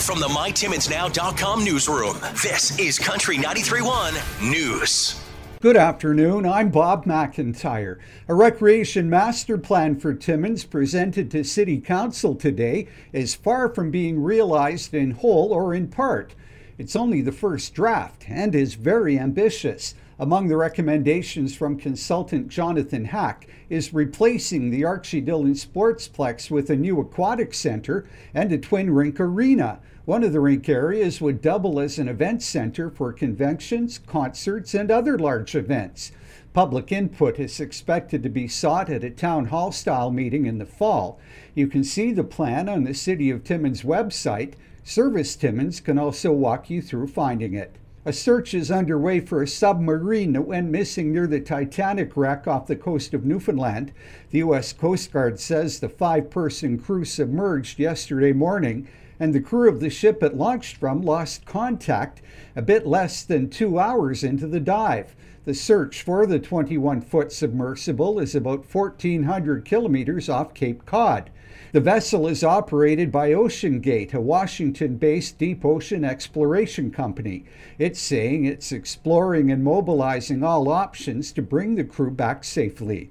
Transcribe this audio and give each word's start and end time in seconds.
From 0.00 0.20
the 0.20 0.28
MyTimminsNow.com 0.28 1.64
newsroom, 1.64 2.18
this 2.42 2.78
is 2.78 2.98
Country 2.98 3.38
93.1 3.38 4.50
News. 4.50 5.20
Good 5.60 5.76
afternoon. 5.76 6.44
I'm 6.44 6.70
Bob 6.70 7.06
McIntyre. 7.06 7.98
A 8.28 8.34
recreation 8.34 9.08
master 9.08 9.56
plan 9.56 9.98
for 9.98 10.12
Timmins 10.12 10.64
presented 10.64 11.30
to 11.30 11.42
City 11.42 11.80
Council 11.80 12.34
today 12.34 12.88
is 13.12 13.34
far 13.34 13.72
from 13.74 13.90
being 13.90 14.22
realized 14.22 14.92
in 14.92 15.12
whole 15.12 15.52
or 15.52 15.74
in 15.74 15.88
part. 15.88 16.34
It's 16.78 16.94
only 16.94 17.22
the 17.22 17.32
first 17.32 17.72
draft 17.72 18.26
and 18.28 18.54
is 18.54 18.74
very 18.74 19.18
ambitious. 19.18 19.94
Among 20.18 20.48
the 20.48 20.58
recommendations 20.58 21.54
from 21.54 21.78
consultant 21.78 22.48
Jonathan 22.48 23.06
Hack 23.06 23.48
is 23.70 23.94
replacing 23.94 24.68
the 24.68 24.84
Archie 24.84 25.22
Dillon 25.22 25.54
Sportsplex 25.54 26.50
with 26.50 26.68
a 26.68 26.76
new 26.76 27.00
aquatic 27.00 27.54
center 27.54 28.06
and 28.34 28.52
a 28.52 28.58
twin 28.58 28.90
rink 28.90 29.18
arena. 29.18 29.80
One 30.04 30.22
of 30.22 30.34
the 30.34 30.40
rink 30.40 30.68
areas 30.68 31.20
would 31.20 31.40
double 31.40 31.80
as 31.80 31.98
an 31.98 32.08
event 32.08 32.42
center 32.42 32.90
for 32.90 33.12
conventions, 33.12 33.98
concerts, 34.06 34.74
and 34.74 34.90
other 34.90 35.18
large 35.18 35.54
events. 35.54 36.12
Public 36.56 36.90
input 36.90 37.38
is 37.38 37.60
expected 37.60 38.22
to 38.22 38.30
be 38.30 38.48
sought 38.48 38.88
at 38.88 39.04
a 39.04 39.10
town 39.10 39.48
hall 39.48 39.70
style 39.72 40.10
meeting 40.10 40.46
in 40.46 40.56
the 40.56 40.64
fall. 40.64 41.20
You 41.54 41.66
can 41.66 41.84
see 41.84 42.12
the 42.12 42.24
plan 42.24 42.66
on 42.66 42.84
the 42.84 42.94
City 42.94 43.28
of 43.28 43.44
Timmins 43.44 43.82
website. 43.82 44.54
Service 44.82 45.36
Timmins 45.36 45.80
can 45.80 45.98
also 45.98 46.32
walk 46.32 46.70
you 46.70 46.80
through 46.80 47.08
finding 47.08 47.52
it. 47.52 47.76
A 48.06 48.12
search 48.14 48.54
is 48.54 48.70
underway 48.70 49.20
for 49.20 49.42
a 49.42 49.46
submarine 49.46 50.32
that 50.32 50.46
went 50.46 50.70
missing 50.70 51.12
near 51.12 51.26
the 51.26 51.40
Titanic 51.40 52.16
wreck 52.16 52.48
off 52.48 52.68
the 52.68 52.74
coast 52.74 53.12
of 53.12 53.26
Newfoundland. 53.26 53.92
The 54.30 54.38
U.S. 54.38 54.72
Coast 54.72 55.12
Guard 55.12 55.38
says 55.38 55.80
the 55.80 55.90
five 55.90 56.30
person 56.30 56.78
crew 56.78 57.04
submerged 57.04 57.78
yesterday 57.78 58.32
morning, 58.32 58.88
and 59.18 59.34
the 59.34 59.40
crew 59.40 59.68
of 59.68 59.80
the 59.80 59.90
ship 59.90 60.22
it 60.22 60.36
launched 60.36 60.76
from 60.76 61.02
lost 61.02 61.44
contact 61.44 62.20
a 62.54 62.62
bit 62.62 62.86
less 62.86 63.22
than 63.22 63.48
two 63.48 63.78
hours 63.78 64.22
into 64.22 64.46
the 64.46 64.60
dive. 64.60 65.14
The 65.44 65.54
search 65.54 66.02
for 66.02 66.26
the 66.26 66.38
21 66.38 67.00
foot 67.02 67.30
submersible 67.30 68.18
is 68.18 68.34
about 68.34 68.66
1,400 68.72 69.64
kilometers 69.64 70.28
off 70.28 70.54
Cape 70.54 70.84
Cod. 70.86 71.30
The 71.72 71.80
vessel 71.80 72.26
is 72.26 72.42
operated 72.42 73.12
by 73.12 73.30
OceanGate, 73.30 74.14
a 74.14 74.20
Washington 74.20 74.96
based 74.96 75.38
deep 75.38 75.64
ocean 75.64 76.04
exploration 76.04 76.90
company. 76.90 77.44
It's 77.78 78.00
saying 78.00 78.44
it's 78.44 78.72
exploring 78.72 79.50
and 79.50 79.62
mobilizing 79.62 80.42
all 80.42 80.68
options 80.68 81.32
to 81.32 81.42
bring 81.42 81.74
the 81.74 81.84
crew 81.84 82.10
back 82.10 82.44
safely. 82.44 83.10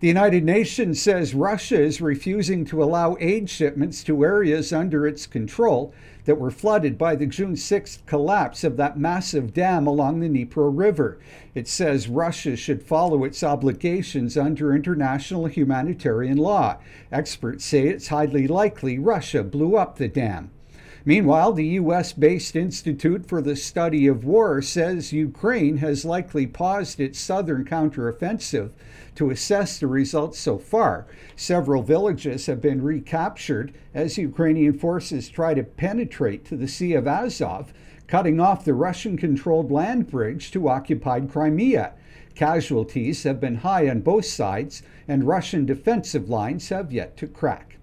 The 0.00 0.08
United 0.08 0.44
Nations 0.44 1.02
says 1.02 1.34
Russia 1.34 1.78
is 1.78 2.00
refusing 2.00 2.64
to 2.64 2.82
allow 2.82 3.18
aid 3.20 3.50
shipments 3.50 4.02
to 4.04 4.24
areas 4.24 4.72
under 4.72 5.06
its 5.06 5.26
control 5.26 5.92
that 6.24 6.38
were 6.38 6.50
flooded 6.50 6.96
by 6.96 7.16
the 7.16 7.26
June 7.26 7.52
6th 7.52 8.06
collapse 8.06 8.64
of 8.64 8.78
that 8.78 8.98
massive 8.98 9.52
dam 9.52 9.86
along 9.86 10.20
the 10.20 10.28
Dnieper 10.28 10.70
River. 10.70 11.18
It 11.54 11.68
says 11.68 12.08
Russia 12.08 12.56
should 12.56 12.82
follow 12.82 13.24
its 13.24 13.42
obligations 13.42 14.38
under 14.38 14.74
international 14.74 15.44
humanitarian 15.44 16.38
law. 16.38 16.78
Experts 17.12 17.66
say 17.66 17.86
it's 17.88 18.08
highly 18.08 18.48
likely 18.48 18.98
Russia 18.98 19.42
blew 19.42 19.76
up 19.76 19.98
the 19.98 20.08
dam. 20.08 20.50
Meanwhile, 21.04 21.54
the 21.54 21.66
U.S. 21.66 22.12
based 22.12 22.54
Institute 22.54 23.26
for 23.26 23.40
the 23.40 23.56
Study 23.56 24.06
of 24.06 24.22
War 24.22 24.60
says 24.60 25.14
Ukraine 25.14 25.78
has 25.78 26.04
likely 26.04 26.46
paused 26.46 27.00
its 27.00 27.18
southern 27.18 27.64
counteroffensive 27.64 28.70
to 29.14 29.30
assess 29.30 29.78
the 29.78 29.86
results 29.86 30.38
so 30.38 30.58
far. 30.58 31.06
Several 31.36 31.82
villages 31.82 32.44
have 32.46 32.60
been 32.60 32.82
recaptured 32.82 33.72
as 33.94 34.18
Ukrainian 34.18 34.78
forces 34.78 35.30
try 35.30 35.54
to 35.54 35.62
penetrate 35.62 36.44
to 36.44 36.56
the 36.56 36.68
Sea 36.68 36.92
of 36.92 37.08
Azov, 37.08 37.72
cutting 38.06 38.38
off 38.38 38.66
the 38.66 38.74
Russian 38.74 39.16
controlled 39.16 39.70
land 39.70 40.10
bridge 40.10 40.50
to 40.50 40.68
occupied 40.68 41.30
Crimea. 41.30 41.94
Casualties 42.34 43.22
have 43.22 43.40
been 43.40 43.56
high 43.56 43.88
on 43.88 44.00
both 44.02 44.26
sides, 44.26 44.82
and 45.08 45.24
Russian 45.24 45.64
defensive 45.64 46.28
lines 46.28 46.68
have 46.68 46.92
yet 46.92 47.16
to 47.16 47.26
crack. 47.26 47.78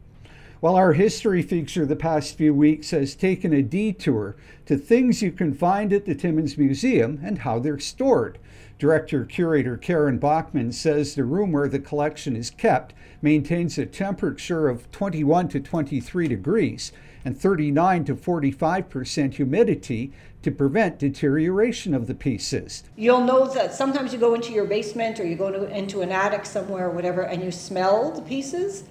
Well, 0.59 0.75
our 0.75 0.93
history 0.93 1.43
feature 1.43 1.85
the 1.85 1.95
past 1.95 2.35
few 2.35 2.51
weeks 2.51 2.89
has 2.89 3.13
taken 3.13 3.53
a 3.53 3.61
detour 3.61 4.35
to 4.65 4.75
things 4.75 5.21
you 5.21 5.31
can 5.31 5.53
find 5.53 5.93
at 5.93 6.05
the 6.05 6.15
Timmins 6.15 6.57
Museum 6.57 7.19
and 7.23 7.39
how 7.39 7.59
they're 7.59 7.77
stored. 7.77 8.39
Director 8.79 9.23
Curator 9.23 9.77
Karen 9.77 10.17
Bachman 10.17 10.71
says 10.71 11.13
the 11.13 11.25
room 11.25 11.51
where 11.51 11.67
the 11.67 11.77
collection 11.77 12.35
is 12.35 12.49
kept 12.49 12.95
maintains 13.21 13.77
a 13.77 13.85
temperature 13.85 14.67
of 14.67 14.91
21 14.91 15.47
to 15.49 15.59
23 15.59 16.27
degrees 16.27 16.91
and 17.23 17.39
39 17.39 18.05
to 18.05 18.15
45 18.15 18.89
percent 18.89 19.35
humidity 19.35 20.11
to 20.41 20.49
prevent 20.49 20.97
deterioration 20.97 21.93
of 21.93 22.07
the 22.07 22.15
pieces. 22.15 22.83
You'll 22.95 23.23
know 23.23 23.45
that 23.53 23.75
sometimes 23.75 24.11
you 24.11 24.17
go 24.17 24.33
into 24.33 24.53
your 24.53 24.65
basement 24.65 25.19
or 25.19 25.25
you 25.27 25.35
go 25.35 25.49
into 25.65 26.01
an 26.01 26.11
attic 26.11 26.47
somewhere 26.47 26.87
or 26.87 26.91
whatever 26.91 27.21
and 27.21 27.43
you 27.43 27.51
smell 27.51 28.11
the 28.11 28.23
pieces 28.23 28.85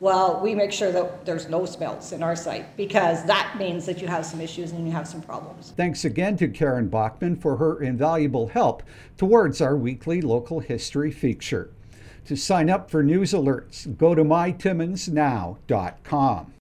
well, 0.00 0.40
we 0.40 0.54
make 0.54 0.70
sure 0.70 0.92
that 0.92 1.26
there's 1.26 1.48
no 1.48 1.66
smells 1.66 2.12
in 2.12 2.22
our 2.22 2.36
site 2.36 2.76
because 2.76 3.24
that 3.24 3.56
means 3.58 3.84
that 3.86 4.00
you 4.00 4.06
have 4.06 4.24
some 4.24 4.40
issues 4.40 4.70
and 4.70 4.86
you 4.86 4.92
have 4.92 5.08
some 5.08 5.20
problems. 5.20 5.72
Thanks 5.76 6.04
again 6.04 6.36
to 6.36 6.46
Karen 6.48 6.86
Bachman 6.88 7.34
for 7.36 7.56
her 7.56 7.82
invaluable 7.82 8.46
help 8.48 8.84
towards 9.16 9.60
our 9.60 9.76
weekly 9.76 10.20
local 10.20 10.60
history 10.60 11.10
feature. 11.10 11.70
To 12.26 12.36
sign 12.36 12.70
up 12.70 12.88
for 12.90 13.02
news 13.02 13.32
alerts, 13.32 13.96
go 13.96 14.14
to 14.14 14.22
mytimminsnow.com. 14.22 16.52